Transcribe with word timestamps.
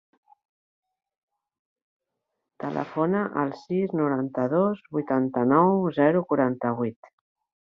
Telefona 2.65 3.23
al 3.43 3.53
sis, 3.59 3.93
noranta-dos, 4.01 4.83
vuitanta-nou, 4.97 5.79
zero, 6.03 6.25
quaranta-vuit. 6.33 7.13